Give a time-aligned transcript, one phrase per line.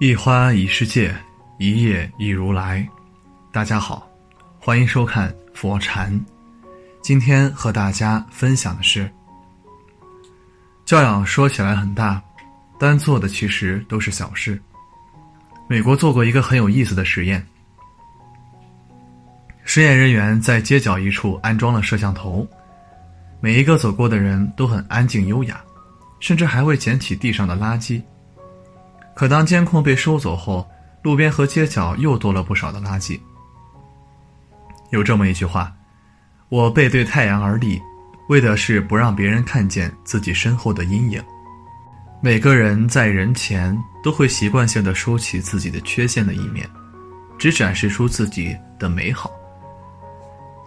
[0.00, 1.14] 一花一世界，
[1.56, 2.86] 一叶一如来。
[3.52, 4.10] 大家好，
[4.58, 6.20] 欢迎收看佛禅。
[7.00, 9.08] 今天和大家分享的是，
[10.84, 12.20] 教养说起来很大，
[12.76, 14.60] 但做的其实都是小事。
[15.68, 17.46] 美国做过一个很有意思的实验，
[19.62, 22.44] 实验人员在街角一处安装了摄像头，
[23.40, 25.62] 每一个走过的人都很安静优雅，
[26.18, 28.02] 甚至还会捡起地上的垃圾。
[29.14, 30.68] 可当监控被收走后，
[31.02, 33.18] 路边和街角又多了不少的垃圾。
[34.90, 35.72] 有这么一句话
[36.48, 37.80] ：“我背对太阳而立，
[38.28, 41.22] 为的是不让别人看见自己身后的阴影。”
[42.20, 46.68] 每个人在人前都会习惯性的收起自己的缺陷的一面，
[47.38, 49.30] 只展示出自己的美好。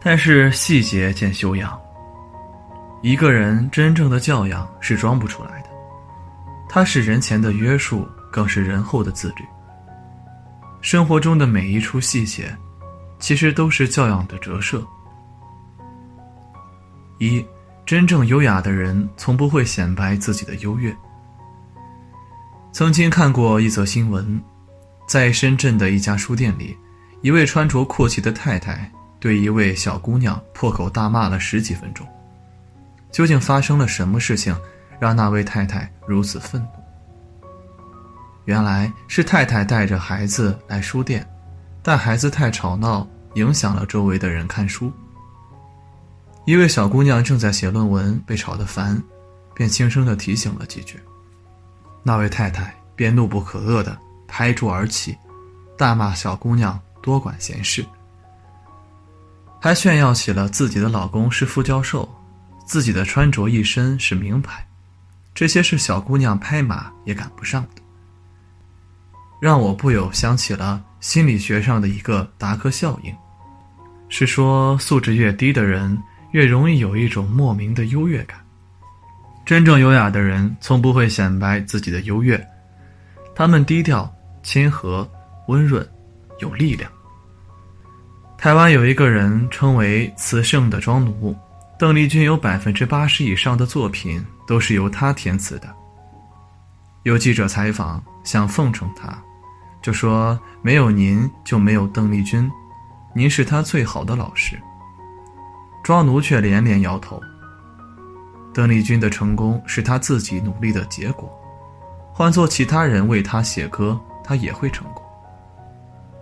[0.00, 1.78] 但是细节见修养。
[3.02, 5.68] 一个人真正的教养是装不出来的，
[6.68, 8.08] 它是人前的约束。
[8.32, 9.44] 更是人后的自律。
[10.80, 12.52] 生活中的每一处细节，
[13.20, 14.84] 其实都是教养的折射。
[17.18, 17.44] 一，
[17.86, 20.92] 真正优雅的人从不会显摆自己的优越。
[22.72, 24.42] 曾经看过一则新闻，
[25.06, 26.76] 在深圳的一家书店里，
[27.20, 32.04] 一位穿着阔气的太太对一位小姑娘破口大骂了十几分钟。
[33.12, 34.56] 究竟发生了什么事情，
[34.98, 36.81] 让那位太太如此愤怒？
[38.44, 41.28] 原来是太太带着孩子来书店，
[41.82, 44.92] 但孩子太吵闹，影响了周围的人看书。
[46.44, 49.00] 一位小姑娘正在写论文，被吵得烦，
[49.54, 50.98] 便轻声的提醒了几句。
[52.02, 55.16] 那位太太便怒不可遏的拍桌而起，
[55.78, 57.86] 大骂小姑娘多管闲事，
[59.60, 62.08] 还炫耀起了自己的老公是副教授，
[62.66, 64.66] 自己的穿着一身是名牌，
[65.32, 67.81] 这些是小姑娘拍马也赶不上的。
[69.42, 73.12] 让我不由想起了心理学上的一个达克效应，
[74.08, 78.38] 是说素质越低的人越容易有一种莫名的优越感。
[79.44, 82.40] 真正优雅的人从不会显摆自己的优越，
[83.34, 84.08] 他们低调、
[84.44, 85.10] 谦和、
[85.48, 85.84] 温润、
[86.38, 86.88] 有力量。
[88.38, 91.36] 台湾有一个人称为“词圣”的庄奴，
[91.80, 95.68] 邓丽君有百分之八十以上的作品都是由他填词的。
[97.02, 99.20] 有记者采访，想奉承他。
[99.82, 102.48] 就说没有您就没有邓丽君，
[103.12, 104.56] 您是他最好的老师。
[105.82, 107.20] 庄奴却连连摇头。
[108.54, 111.28] 邓丽君的成功是他自己努力的结果，
[112.12, 115.02] 换做其他人为他写歌，他也会成功。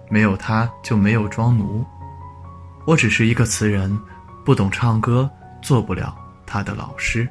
[0.09, 1.85] 没有他就没有庄奴，
[2.87, 3.97] 我只是一个词人，
[4.43, 5.29] 不懂唱歌，
[5.61, 6.17] 做不了
[6.47, 7.29] 他的老师。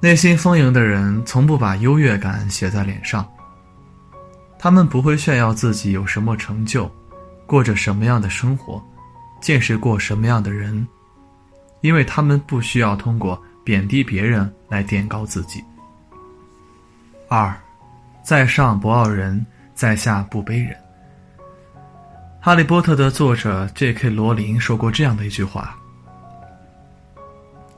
[0.00, 3.24] 内心丰盈的人从不把优越感写在脸上。
[4.62, 6.86] 他们不会炫耀自己有什么成就，
[7.46, 8.78] 过着什么样的生活，
[9.40, 10.86] 见识过什么样的人，
[11.80, 15.64] 因为他们不需要通过贬低别人来垫高自己。
[17.26, 17.58] 二，
[18.22, 20.76] 在上不傲人，在下不卑人。
[22.38, 24.10] 哈利波特的作者 J.K.
[24.10, 25.74] 罗琳说过这样的一句话：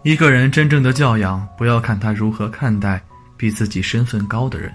[0.02, 3.00] 一个人真正的教养，不要看他如何看待
[3.36, 4.74] 比自己身份高的人。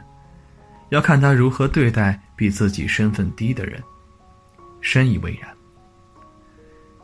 [0.89, 3.81] 要看他如何对待比自己身份低的人，
[4.81, 5.49] 深以为然。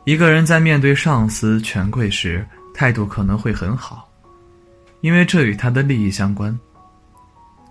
[0.04, 4.08] 一个人在面对上司、权贵时，态度可能会很好，
[5.00, 6.58] 因为这与他的利益相关。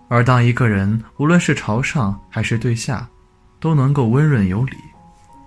[0.07, 3.07] 而当一个人无论是朝上还是对下，
[3.59, 4.78] 都能够温润有礼，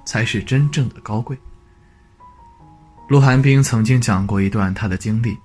[0.04, 1.36] 才是真正的高贵。
[3.08, 5.36] 陆寒冰曾经讲过一段他的经历。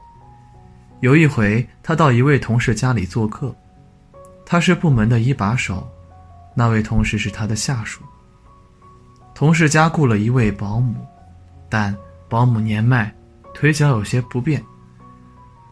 [1.01, 3.55] 有一回，他到一位同事家里做客。
[4.51, 5.89] 他是部门的一把手，
[6.53, 8.01] 那位同事是他的下属。
[9.33, 10.93] 同事家雇了一位保姆，
[11.69, 11.95] 但
[12.27, 13.09] 保姆年迈，
[13.53, 14.61] 腿脚有些不便。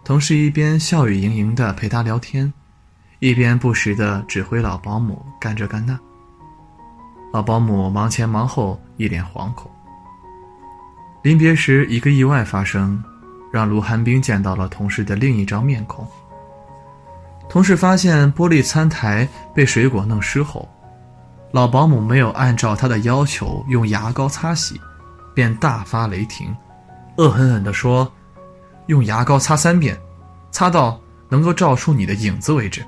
[0.05, 2.53] 同事一边笑语盈盈的陪他聊天，
[3.19, 5.99] 一边不时的指挥老保姆干这干那。
[7.33, 9.69] 老保姆忙前忙后，一脸惶恐。
[11.21, 13.03] 临别时，一个意外发生，
[13.51, 16.07] 让卢寒冰见到了同事的另一张面孔。
[17.49, 20.69] 同事发现玻璃餐台被水果弄湿后，
[21.51, 24.79] 老保姆没有按照他的要求用牙膏擦洗，
[25.33, 26.55] 便大发雷霆，
[27.17, 28.09] 恶狠狠地说
[28.85, 29.99] ：“用牙膏擦三遍，
[30.51, 32.85] 擦到能够照出你的影子为止。”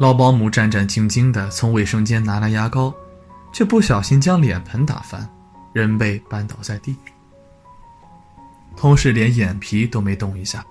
[0.00, 2.92] 老保姆战战兢兢地从卫生间拿来牙膏，
[3.52, 5.28] 却不小心将脸盆打翻，
[5.74, 6.96] 人被绊倒在地。
[8.74, 10.64] 同事连眼皮都没动一下。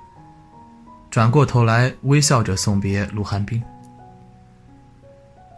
[1.12, 3.62] 转过头来，微笑着送别卢寒冰。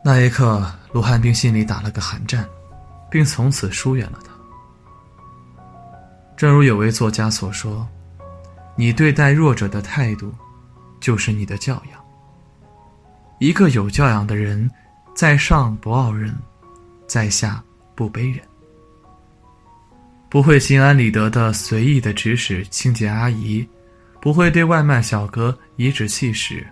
[0.03, 2.44] 那一刻，卢汉斌心里打了个寒战，
[3.09, 4.33] 并从此疏远了他。
[6.35, 7.88] 正如有位作家所说
[8.75, 10.33] ：“你对待弱者的态度，
[11.00, 12.03] 就是你的教养。
[13.38, 14.69] 一个有教养的人，
[15.15, 16.35] 在上不傲人，
[17.07, 17.63] 在下
[17.94, 18.44] 不卑人，
[20.29, 23.65] 不会心安理得的随意的指使清洁阿姨，
[24.23, 26.65] 不会对外卖小哥颐指气使。”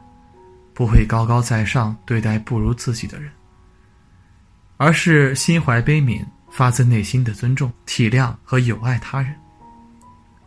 [0.73, 3.29] 不会高高在上对待不如自己的人，
[4.77, 9.35] 而是心怀悲悯、发自内心的尊重、体谅和友爱他人。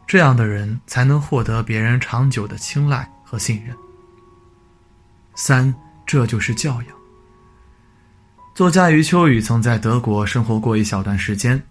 [0.06, 3.76] 这样的人才能获得别人长久的青睐和信任。
[5.34, 5.72] 三，
[6.06, 6.96] 这就是教养。
[8.54, 11.62] 作家余秋雨曾在德国生活过一小段时间，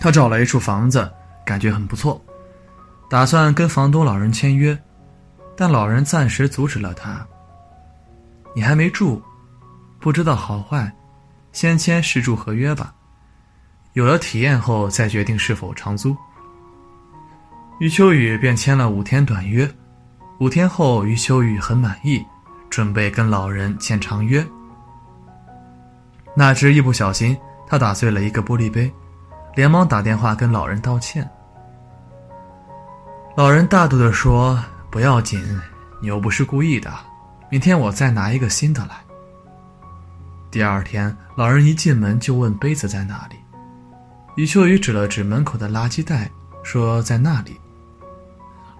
[0.00, 1.10] 他找了一处房子，
[1.44, 2.22] 感觉很不错，
[3.08, 4.76] 打算跟房东老人签约。
[5.58, 7.26] 但老人暂时阻止了他。
[8.54, 9.22] 你还没住，
[9.98, 10.92] 不知道好坏，
[11.50, 12.92] 先签试住合约吧。
[13.94, 16.14] 有了体验后再决定是否长租。
[17.80, 19.66] 余秋雨便签了五天短约。
[20.40, 22.22] 五天后，余秋雨很满意，
[22.68, 24.46] 准备跟老人签长约。
[26.34, 27.34] 哪知一不小心，
[27.66, 28.92] 他打碎了一个玻璃杯，
[29.54, 31.26] 连忙打电话跟老人道歉。
[33.36, 34.58] 老人大度地说。
[34.88, 35.38] 不要紧，
[36.00, 36.90] 你又不是故意的。
[37.50, 38.96] 明天我再拿一个新的来。
[40.50, 43.36] 第二天，老人一进门就问杯子在哪里。
[44.36, 46.30] 余秋雨指了指门口的垃圾袋，
[46.62, 47.60] 说在那里。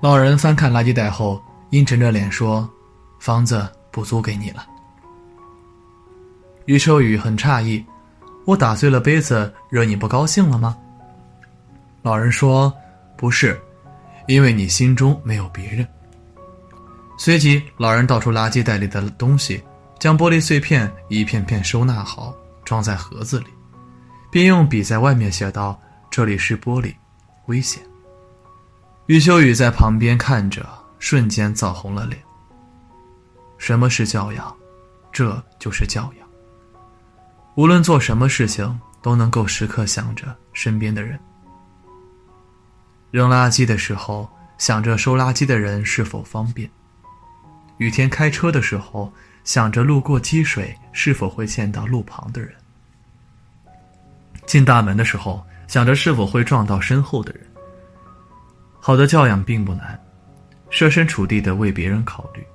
[0.00, 1.38] 老人翻看垃圾袋后，
[1.68, 2.66] 阴沉着脸说
[3.20, 4.66] ：“房子不租给你了。”
[6.64, 7.84] 余秋雨很诧异
[8.46, 10.74] ：“我打碎了杯子，惹你不高兴了吗？”
[12.00, 12.72] 老人说
[13.18, 13.60] ：“不是，
[14.26, 15.86] 因为你心中没有别人。”
[17.18, 19.62] 随即，老人倒出垃圾袋里的东西，
[19.98, 22.34] 将玻璃碎片一片片收纳好，
[22.64, 23.46] 装在盒子里，
[24.30, 25.80] 并用笔在外面写道
[26.10, 26.94] ：“这里是玻璃，
[27.46, 27.82] 危险。”
[29.06, 30.68] 余秋雨在旁边看着，
[30.98, 32.20] 瞬间燥红了脸。
[33.56, 34.54] 什么是教养？
[35.10, 36.28] 这就是教养。
[37.54, 41.18] 无论做什么事情，都能够时刻想着身边的人。
[43.16, 44.28] 扔垃圾的时候，
[44.58, 46.68] 想着收垃圾的人是否方便。
[47.78, 49.10] 雨天开车的时候，
[49.42, 52.50] 想着路过积水是否会溅到路旁的人；
[54.44, 57.40] 进大门的时候，想着是否会撞到身后的人。
[58.78, 59.98] 好的教养并不难，
[60.68, 62.46] 设身处地的为别人考虑，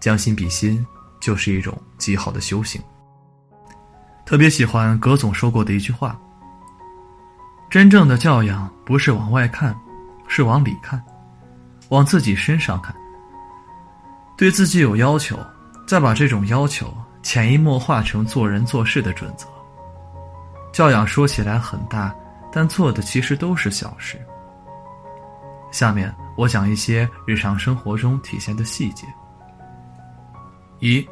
[0.00, 0.84] 将心比心，
[1.20, 2.82] 就是一种极好的修行。
[4.24, 6.18] 特别喜欢葛总说过的一句话
[7.68, 9.74] ：“真正的教养不是往外看，
[10.28, 11.02] 是往里看，
[11.88, 12.94] 往自己身上看。”
[14.38, 15.38] 对自己有要求，
[15.86, 16.92] 再把这种要求
[17.22, 19.46] 潜移默化成做人做事的准则。
[20.72, 22.14] 教养说起来很大，
[22.52, 24.20] 但做的其实都是小事。
[25.72, 29.06] 下面我讲一些日常生活中体现的细节。
[30.80, 31.06] 一，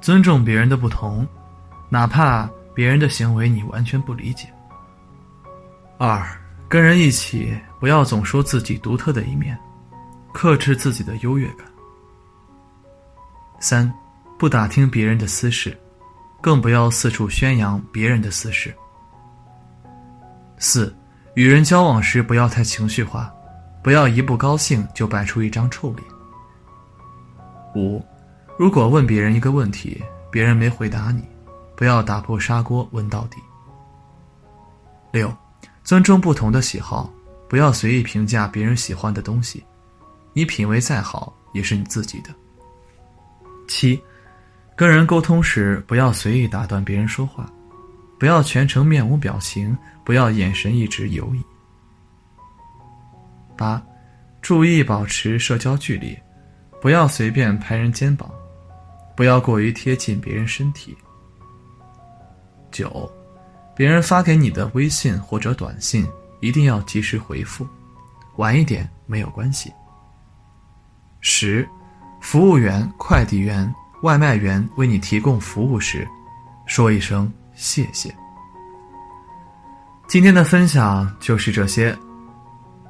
[0.00, 1.26] 尊重别人的不同，
[1.90, 4.48] 哪怕别人的行为你完全不理解。
[6.02, 6.26] 二，
[6.66, 9.54] 跟人一起不要总说自己独特的一面，
[10.32, 11.66] 克制自己的优越感。
[13.60, 13.92] 三，
[14.38, 15.78] 不打听别人的私事，
[16.40, 18.74] 更不要四处宣扬别人的私事。
[20.56, 20.96] 四，
[21.34, 23.30] 与人交往时不要太情绪化，
[23.84, 26.02] 不要一不高兴就摆出一张臭脸。
[27.74, 28.02] 五，
[28.58, 31.22] 如果问别人一个问题，别人没回答你，
[31.76, 33.36] 不要打破砂锅问到底。
[35.12, 35.30] 六，
[35.90, 37.12] 尊重不同的喜好，
[37.48, 39.60] 不要随意评价别人喜欢的东西，
[40.32, 42.30] 你品味再好也是你自己的。
[43.66, 44.00] 七，
[44.76, 47.44] 跟人沟通时不要随意打断别人说话，
[48.20, 51.42] 不要全程面无表情，不要眼神一直游移。
[53.56, 53.84] 八，
[54.40, 56.16] 注意保持社交距离，
[56.80, 58.30] 不要随便拍人肩膀，
[59.16, 60.96] 不要过于贴近别人身体。
[62.70, 63.10] 九，
[63.80, 66.06] 别人发给你的微信或者短信
[66.40, 67.66] 一定要及时回复，
[68.36, 69.72] 晚一点没有关系。
[71.22, 71.66] 十。
[72.20, 76.06] 服务员、快递员、外卖员为你提供服务时，
[76.66, 78.14] 说一声谢谢。
[80.06, 81.96] 今天的分享就是这些，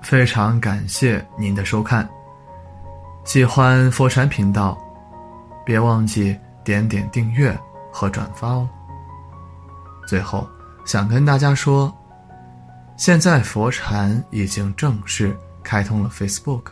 [0.02, 2.10] 非常感谢您的收看。
[3.22, 4.76] 喜欢佛禅频道，
[5.64, 7.56] 别忘记点点订阅
[7.92, 8.68] 和转发哦。
[10.04, 10.44] 最后，
[10.90, 11.96] 想跟大家说，
[12.96, 16.64] 现在佛禅已经正式开通了 Facebook，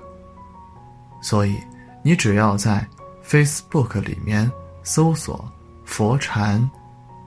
[1.22, 1.56] 所以。
[2.02, 2.84] 你只要在
[3.24, 4.50] Facebook 里面
[4.82, 5.48] 搜索
[5.86, 6.68] “佛禅，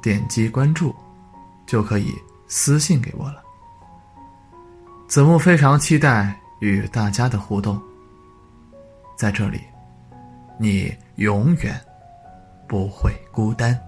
[0.01, 0.93] 点击关注，
[1.65, 2.13] 就可以
[2.47, 3.41] 私信给我了。
[5.07, 7.81] 子木非常期待与大家的互动。
[9.15, 9.61] 在这里，
[10.59, 11.79] 你永远
[12.67, 13.79] 不会孤单。